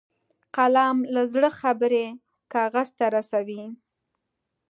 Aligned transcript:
قلم 0.55 0.97
له 1.13 1.21
زړه 1.33 1.49
خبرې 1.59 2.05
کاغذ 2.53 2.87
ته 2.97 3.05
رسوي 3.15 3.63